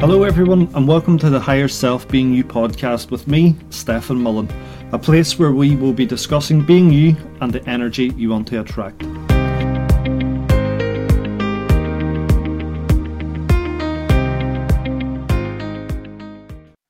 [0.00, 4.48] Hello, everyone, and welcome to the Higher Self Being You podcast with me, Stefan Mullen,
[4.92, 8.60] a place where we will be discussing being you and the energy you want to
[8.60, 9.02] attract.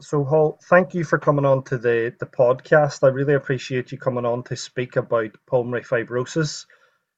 [0.00, 3.04] So, Hall, thank you for coming on to the, the podcast.
[3.04, 6.64] I really appreciate you coming on to speak about pulmonary fibrosis.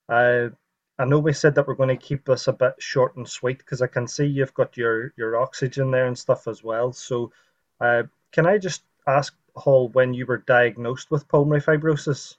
[0.08, 0.48] Uh,
[0.98, 3.58] I know we said that we're going to keep this a bit short and sweet
[3.58, 6.92] because I can see you've got your, your oxygen there and stuff as well.
[6.92, 7.32] So,
[7.80, 12.36] uh, can I just ask, Hall, when you were diagnosed with pulmonary fibrosis?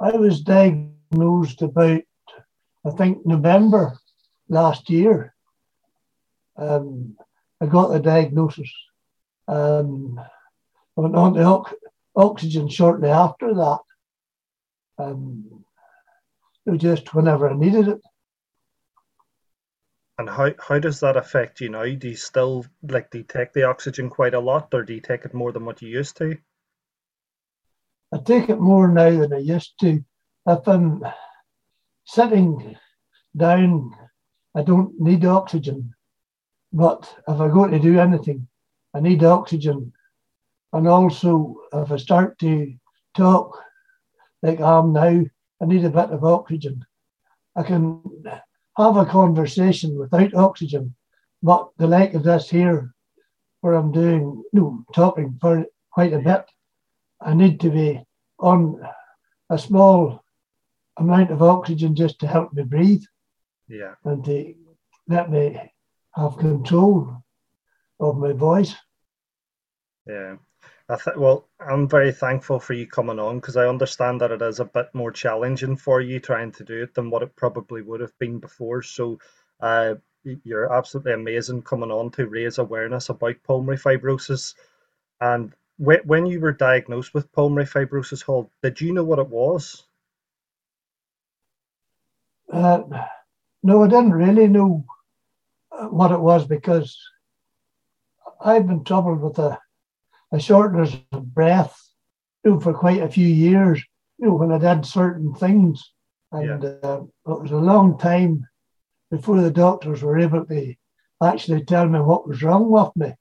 [0.00, 2.02] I was diagnosed about,
[2.84, 3.96] I think, November
[4.48, 5.34] last year.
[6.56, 7.16] Um,
[7.60, 8.70] I got the diagnosis.
[9.46, 10.20] Um,
[10.96, 11.44] I went on to
[12.16, 13.80] oxygen shortly after that.
[14.98, 15.64] Um,
[16.76, 18.00] just whenever I needed it.
[20.18, 21.84] And how, how does that affect you now?
[21.84, 25.00] Do you still like do you take the oxygen quite a lot or do you
[25.00, 26.38] take it more than what you used to?
[28.12, 30.04] I take it more now than I used to.
[30.46, 31.04] If I'm
[32.04, 32.76] sitting
[33.36, 33.90] down,
[34.54, 35.92] I don't need oxygen.
[36.72, 38.46] But if I go to do anything,
[38.94, 39.92] I need oxygen
[40.74, 42.74] and also, if I start to
[43.16, 43.62] talk
[44.42, 45.24] like I am now,
[45.62, 46.84] I need a bit of oxygen.
[47.54, 48.02] I can
[48.76, 50.96] have a conversation without oxygen,
[51.44, 52.92] but the like of this here,
[53.60, 56.44] where I'm doing, no, talking for quite a bit,
[57.20, 58.04] I need to be
[58.40, 58.82] on
[59.50, 60.24] a small
[60.96, 63.04] amount of oxygen just to help me breathe.
[63.68, 63.94] Yeah.
[64.04, 64.54] And to
[65.06, 65.72] let me
[66.16, 67.22] have control
[68.00, 68.74] of my voice.
[70.04, 70.36] Yeah.
[70.88, 74.42] I th- well, I'm very thankful for you coming on because I understand that it
[74.42, 77.80] is a bit more challenging for you trying to do it than what it probably
[77.80, 78.82] would have been before.
[78.82, 79.18] So,
[79.60, 79.94] uh,
[80.44, 84.54] you're absolutely amazing coming on to raise awareness about pulmonary fibrosis.
[85.20, 89.28] And wh- when you were diagnosed with pulmonary fibrosis, Hall, did you know what it
[89.28, 89.84] was?
[92.52, 92.82] Uh,
[93.62, 94.84] no, I didn't really know
[95.72, 96.98] uh, what it was because
[98.40, 99.58] I've been troubled with a
[100.34, 101.80] a shortness of breath
[102.44, 103.82] you know, for quite a few years,
[104.18, 105.92] you know, when I did certain things.
[106.32, 106.68] And yeah.
[106.82, 108.44] uh, it was a long time
[109.12, 110.74] before the doctors were able to
[111.22, 113.14] actually tell me what was wrong with me.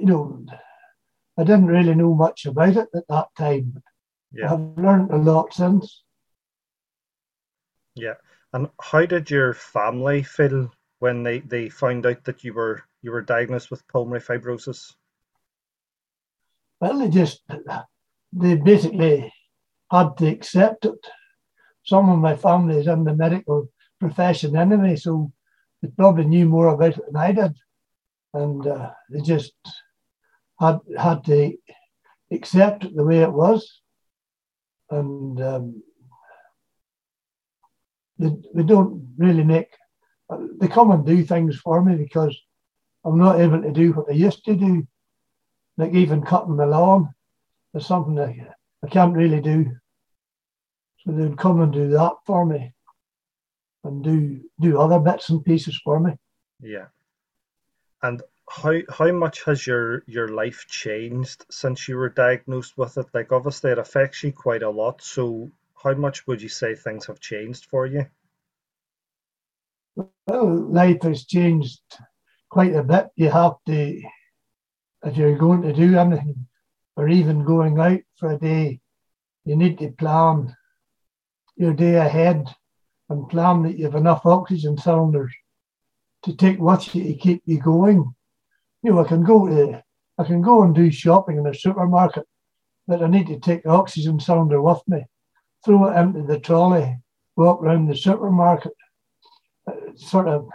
[0.00, 0.46] You know,
[1.38, 3.80] I didn't really know much about it at that time.
[4.32, 4.52] Yeah.
[4.52, 6.02] I've learned a lot since.
[7.94, 8.14] Yeah.
[8.52, 13.12] And how did your family feel when they, they found out that you were you
[13.12, 14.92] were diagnosed with pulmonary fibrosis?
[16.80, 17.42] Well, they just,
[18.32, 19.32] they basically
[19.90, 21.06] had to accept it.
[21.84, 23.68] Some of my family is in the medical
[23.98, 25.30] profession anyway, so
[25.82, 27.56] they probably knew more about it than I did.
[28.32, 29.52] And uh, they just
[30.58, 31.54] had, had to
[32.30, 33.80] accept it the way it was.
[34.90, 35.82] And um,
[38.18, 39.68] they, they don't really make,
[40.60, 42.38] they come and do things for me because
[43.04, 44.86] I'm not able to do what I used to do
[45.80, 47.08] like even cutting the lawn
[47.72, 48.34] is something that
[48.84, 49.72] I can't really do.
[50.98, 52.74] So they'd come and do that for me
[53.84, 56.12] and do do other bits and pieces for me.
[56.60, 56.88] Yeah.
[58.02, 63.06] And how how much has your your life changed since you were diagnosed with it?
[63.14, 65.00] Like obviously it affects you quite a lot.
[65.00, 65.50] So
[65.82, 68.04] how much would you say things have changed for you?
[69.96, 71.80] Well, life has changed
[72.50, 73.08] quite a bit.
[73.16, 74.02] You have to
[75.04, 76.46] if you're going to do anything
[76.96, 78.80] or even going out for a day,
[79.44, 80.54] you need to plan
[81.56, 82.46] your day ahead
[83.08, 85.32] and plan that you have enough oxygen cylinders
[86.22, 88.14] to take with you to keep you going.
[88.82, 89.82] You know, I can go to
[90.18, 92.26] I can go and do shopping in a supermarket,
[92.86, 95.04] but I need to take the oxygen cylinder with me,
[95.64, 96.98] throw it into the trolley,
[97.36, 98.72] walk around the supermarket.
[99.66, 100.46] Uh, sort of,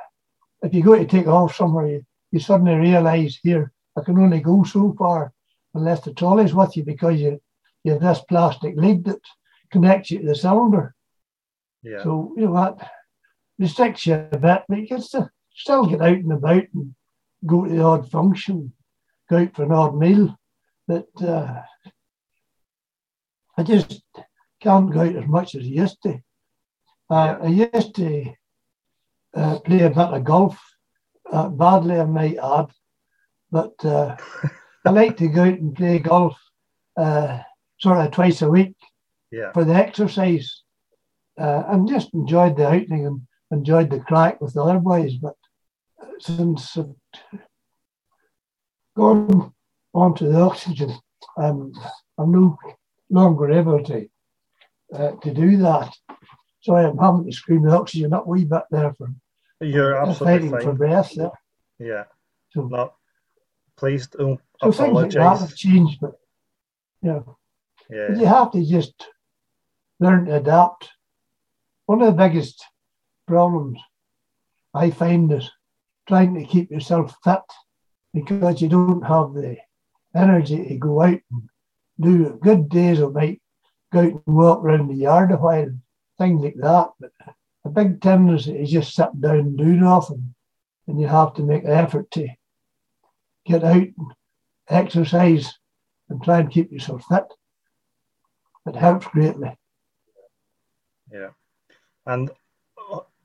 [0.61, 4.41] if you go to take off somewhere, you, you suddenly realise here I can only
[4.41, 5.33] go so far
[5.73, 7.41] unless the trolley's with you because you,
[7.83, 9.21] you have this plastic lid that
[9.71, 10.95] connects you to the cylinder.
[11.83, 12.03] Yeah.
[12.03, 12.79] So, you know what,
[13.59, 16.95] restricts you a bit, but you can still, still get out and about and
[17.45, 18.73] go to the odd function,
[19.29, 20.35] go out for an odd meal.
[20.87, 21.61] But uh,
[23.57, 24.01] I just
[24.61, 26.19] can't go out as much as I used to.
[27.09, 28.33] Uh, I used to
[29.35, 30.59] uh, play a bit of golf,
[31.31, 32.67] uh, badly I might add,
[33.55, 34.17] but uh,
[34.85, 36.37] I like to go out and play golf
[36.97, 37.39] uh,
[37.79, 38.75] sort of twice a week
[39.31, 39.53] yeah.
[39.53, 40.63] for the exercise
[41.39, 43.21] uh, and just enjoyed the outing and
[43.51, 45.35] enjoyed the crack with the other boys, but
[46.19, 46.95] since I've
[48.97, 49.53] gone
[49.93, 50.93] onto the oxygen,
[51.37, 51.71] um,
[52.17, 52.57] I'm no
[53.09, 54.09] longer able to
[54.93, 55.95] uh, to do that.
[56.59, 59.13] So I'm having to scream the oxygen up wee bit there for
[59.61, 61.15] you're absolutely fighting for breath.
[61.15, 61.29] Yeah.
[61.79, 62.03] Yeah.
[62.51, 62.93] So, no,
[63.77, 66.13] please don't um, so things like that have changed, but
[67.01, 67.37] you know,
[67.89, 68.07] yeah.
[68.09, 68.93] But you have to just
[69.99, 70.89] learn to adapt.
[71.85, 72.63] One of the biggest
[73.27, 73.79] problems
[74.73, 75.49] I find is
[76.07, 77.41] trying to keep yourself fit
[78.13, 79.57] because you don't have the
[80.15, 81.49] energy to go out and
[81.99, 83.41] do good days or might
[83.91, 85.69] go out and walk around the yard a while,
[86.17, 86.89] things like that.
[86.99, 87.11] But
[87.65, 90.33] a big tendency is just sit down and do nothing.
[90.87, 92.27] And you have to make an effort to
[93.45, 94.13] get out and
[94.69, 95.53] exercise
[96.09, 97.25] and try and keep yourself fit.
[98.67, 99.55] It helps greatly.
[101.11, 101.29] Yeah.
[102.05, 102.31] And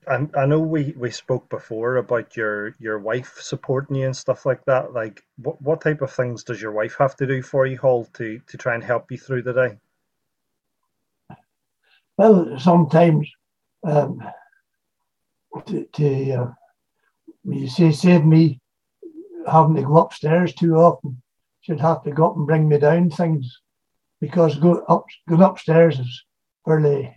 [0.07, 4.45] I, I know we, we spoke before about your, your wife supporting you and stuff
[4.45, 4.93] like that.
[4.93, 8.07] Like, what, what type of things does your wife have to do for you, Hall,
[8.13, 9.77] to, to try and help you through the day?
[12.17, 13.29] Well, sometimes
[13.83, 14.21] um,
[15.65, 16.51] to, to uh,
[17.43, 18.60] you say save me
[19.51, 21.21] having to go upstairs too often.
[21.61, 23.61] She'd have to go up and bring me down things
[24.19, 26.23] because go up, going upstairs is
[26.65, 27.15] fairly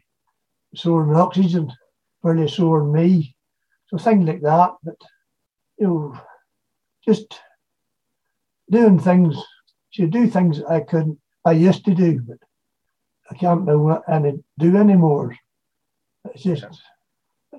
[0.74, 1.72] sore oxygen,
[2.22, 3.36] fairly sore me.
[3.86, 4.72] So things like that.
[4.82, 4.96] But
[5.78, 6.20] you know,
[7.06, 7.40] just
[8.70, 9.36] doing things.
[9.90, 11.18] She'd do things I couldn't.
[11.44, 12.38] I used to do, but
[13.30, 15.36] I can't do any do anymore.
[16.34, 16.64] It's just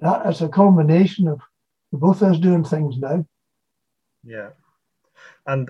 [0.01, 1.41] that it's a combination of
[1.93, 3.25] both of us doing things now.
[4.23, 4.49] Yeah.
[5.45, 5.69] And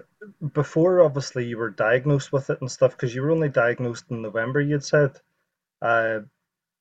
[0.54, 4.22] before, obviously, you were diagnosed with it and stuff because you were only diagnosed in
[4.22, 5.19] November, you'd said.
[5.81, 6.19] Uh,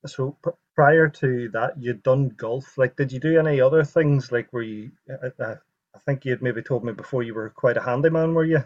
[0.06, 2.76] so p- prior to that, you'd done golf.
[2.79, 4.32] Like, did you do any other things?
[4.32, 4.91] Like, were you?
[5.11, 5.55] Uh, uh
[5.94, 8.65] I think you had maybe told me before you were quite a handyman, were you?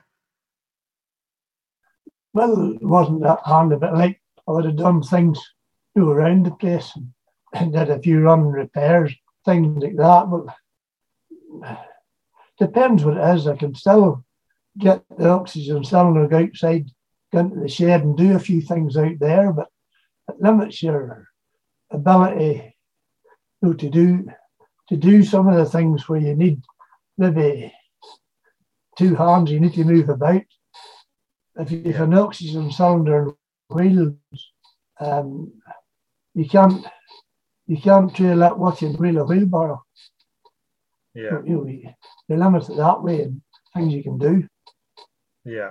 [2.33, 5.39] Well, it wasn't that handy, but like I would have done things
[5.95, 7.13] you around the place and,
[7.53, 9.15] and did a few run repairs,
[9.45, 10.31] things like that.
[11.61, 11.77] But
[12.59, 13.47] depends what it is.
[13.47, 14.25] I can still
[14.79, 16.91] get the oxygen cylinder outside,
[17.33, 19.69] go into the shed and do a few things out there, but
[20.29, 21.27] it limits your
[21.91, 22.77] ability
[23.63, 24.27] you know, to do
[24.89, 26.63] to do some of the things where you need
[27.19, 27.73] maybe
[28.97, 30.43] two hands, you need to move about.
[31.57, 33.35] If you have an oxygen cylinder and
[33.69, 34.15] wheels,
[35.01, 35.53] um,
[36.35, 36.87] you can't
[37.67, 39.85] you can't trail that you wheel a wheelbarrow.
[41.19, 41.41] Yeah.
[41.45, 41.91] You, you,
[42.29, 43.43] you're limited that way and
[43.75, 44.47] things you can do.
[45.45, 45.71] Yeah.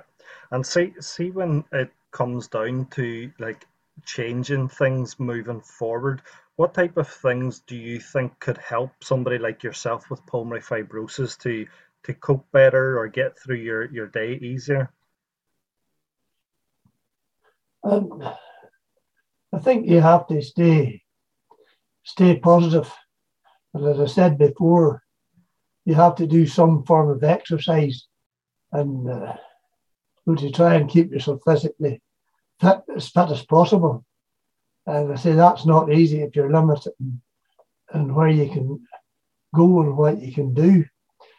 [0.50, 3.66] And see see when it comes down to like
[4.04, 6.20] changing things moving forward,
[6.56, 11.38] what type of things do you think could help somebody like yourself with pulmonary fibrosis
[11.40, 11.66] to
[12.02, 14.92] to cope better or get through your, your day easier?
[17.84, 18.22] Um,
[19.54, 21.02] I think you have to stay
[22.04, 22.92] stay positive.
[23.72, 25.02] And as I said before,
[25.88, 28.06] you have to do some form of exercise
[28.72, 29.32] and uh,
[30.36, 32.02] to try and keep yourself physically
[32.60, 34.04] fit as fit as possible.
[34.86, 37.22] And I say that's not easy if you're limited in,
[37.94, 38.86] in where you can
[39.54, 40.84] go and what you can do.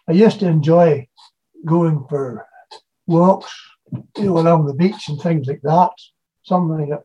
[0.07, 1.07] I used to enjoy
[1.63, 2.47] going for
[3.05, 3.53] walks,
[4.17, 5.91] you know, along the beach and things like that.
[6.41, 7.03] Something that,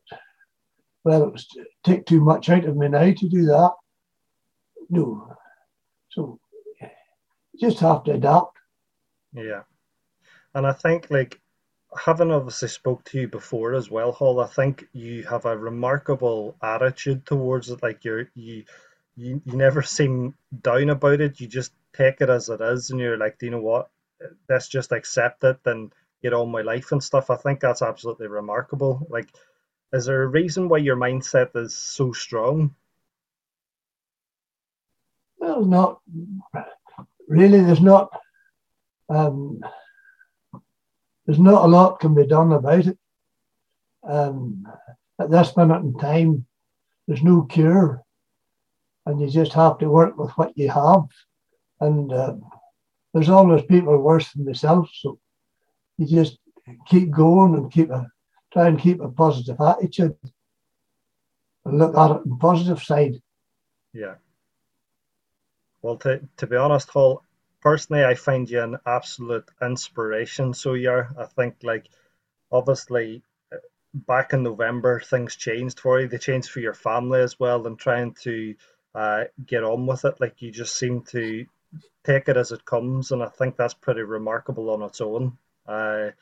[1.04, 1.46] well, it was
[1.84, 3.72] take too much out of me now to do that.
[4.88, 5.36] No.
[6.08, 6.40] So
[7.60, 8.58] just have to adapt.
[9.32, 9.62] Yeah.
[10.54, 11.40] And I think like
[11.96, 16.56] having obviously spoke to you before as well, Hall, I think you have a remarkable
[16.62, 17.82] attitude towards it.
[17.82, 18.64] Like you're you
[19.16, 21.40] you, you never seem down about it.
[21.40, 23.90] You just take it as it is and you're like, Do you know what?
[24.48, 25.92] Let's just accept it and
[26.22, 27.30] get on my life and stuff.
[27.30, 29.06] I think that's absolutely remarkable.
[29.10, 29.28] Like
[29.94, 32.74] is there a reason why your mindset is so strong?
[35.38, 36.00] Well, not
[37.34, 37.60] really.
[37.60, 38.10] There's not.
[39.08, 39.60] Um,
[41.26, 42.98] there's not a lot can be done about it.
[44.06, 44.66] Um,
[45.18, 46.46] at this minute in time,
[47.06, 48.02] there's no cure,
[49.06, 51.04] and you just have to work with what you have.
[51.80, 52.34] And uh,
[53.12, 55.18] there's always people worse than myself, so
[55.98, 56.38] you just
[56.86, 58.06] keep going and keep a
[58.52, 60.16] try and keep a positive attitude
[61.64, 63.14] and look at it positive side.
[63.92, 64.14] Yeah.
[65.84, 67.22] Well, to, to be honest, Hall,
[67.60, 70.54] personally, I find you an absolute inspiration.
[70.54, 71.90] So you're, I think, like,
[72.50, 73.22] obviously,
[73.92, 76.08] back in November, things changed for you.
[76.08, 78.54] They changed for your family as well, and trying to
[78.94, 80.18] uh, get on with it.
[80.20, 81.44] Like you just seem to
[82.02, 85.36] take it as it comes, and I think that's pretty remarkable on its own.
[85.68, 86.12] Uh,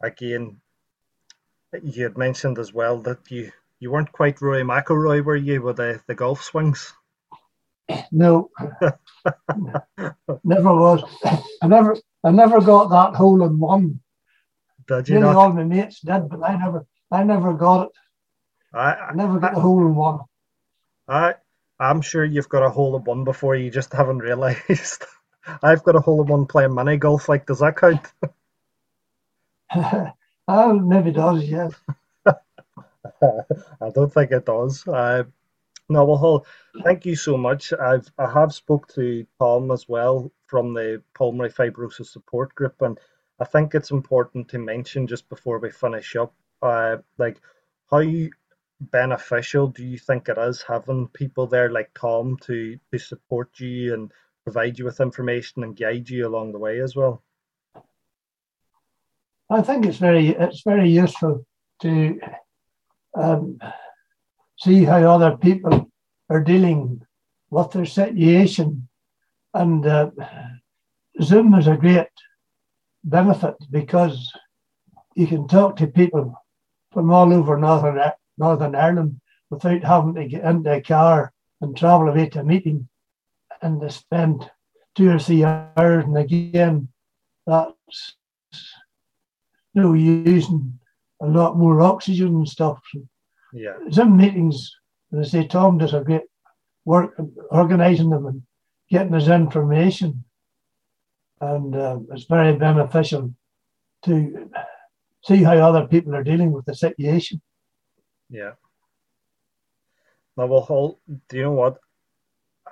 [0.00, 0.60] again,
[1.82, 5.78] you had mentioned as well that you you weren't quite Rory McIlroy, were you, with
[5.78, 6.94] the, the golf swings?
[8.10, 8.50] No,
[10.44, 11.02] never was.
[11.62, 14.00] I never, I never got that hole in one.
[14.86, 15.36] Did you Nearly not?
[15.36, 17.92] all my mates did, but I never, I never got it.
[18.74, 20.20] I, I never got the hole in one.
[21.08, 21.34] I,
[21.78, 25.04] I'm sure you've got a hole in one before you just haven't realised.
[25.62, 27.28] I've got a hole in one playing mini golf.
[27.28, 28.06] Like, does that count?
[30.48, 31.72] oh, maybe does, yes.
[33.22, 34.86] I don't think it does.
[34.86, 35.24] Uh,
[35.92, 36.46] no, well, Hull,
[36.82, 37.72] thank you so much.
[37.72, 42.98] I've I have spoke to Tom as well from the Pulmonary Fibrosis Support Group, and
[43.38, 47.40] I think it's important to mention just before we finish up, uh, like
[47.90, 48.02] how
[48.80, 53.94] beneficial do you think it is having people there like Tom to to support you
[53.94, 54.12] and
[54.44, 57.22] provide you with information and guide you along the way as well?
[59.50, 61.44] I think it's very, it's very useful
[61.82, 62.18] to
[63.14, 63.58] um,
[64.62, 65.90] see how other people
[66.30, 67.02] are dealing
[67.50, 68.88] with their situation.
[69.54, 70.10] And uh,
[71.20, 72.06] Zoom is a great
[73.04, 74.32] benefit because
[75.14, 76.34] you can talk to people
[76.92, 78.00] from all over Northern,
[78.38, 82.88] Northern Ireland without having to get into a car and travel away to a meeting
[83.60, 84.50] and to spend
[84.94, 86.04] two or three hours.
[86.04, 86.88] And again,
[87.46, 88.14] that's
[89.74, 90.78] you know, using
[91.20, 92.80] a lot more oxygen and stuff.
[93.52, 93.74] Yeah.
[93.90, 94.74] Some meetings,
[95.12, 96.22] as I say, Tom does a great
[96.84, 97.14] work
[97.50, 98.42] organising them and
[98.90, 100.24] getting us information.
[101.40, 103.34] And uh, it's very beneficial
[104.04, 104.50] to
[105.24, 107.40] see how other people are dealing with the situation.
[108.30, 108.52] Yeah.
[110.36, 111.78] Now, well, Hull, do you know what?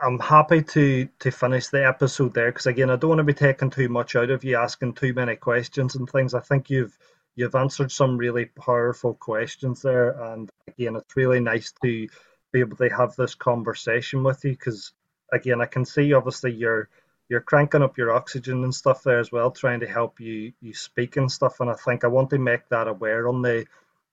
[0.03, 3.35] I'm happy to to finish the episode there because again, I don't want to be
[3.35, 6.33] taking too much out of you, asking too many questions and things.
[6.33, 6.97] I think you've
[7.41, 12.07] you've answered some really powerful questions there, and again, it's really nice to
[12.53, 14.93] be able to have this conversation with you because
[15.33, 16.91] again, I can see obviously you're
[17.31, 20.75] you're cranking up your oxygen and stuff there as well, trying to help you you
[20.75, 21.61] speak and stuff.
[21.61, 23.67] And I think I want to make that aware on the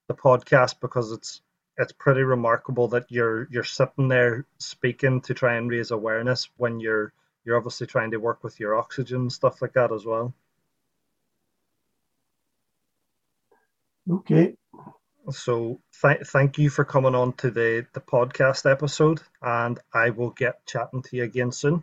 [0.08, 1.42] the podcast because it's
[1.76, 6.80] it's pretty remarkable that you're you're sitting there speaking to try and raise awareness when
[6.80, 7.12] you're
[7.44, 10.32] you're obviously trying to work with your oxygen and stuff like that as well.
[14.10, 14.54] Okay.
[15.30, 20.30] So th- thank you for coming on to the the podcast episode, and I will
[20.30, 21.82] get chatting to you again soon.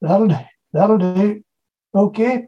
[0.00, 0.36] That'll do.
[0.72, 1.42] that'll do.
[1.94, 2.46] Okay.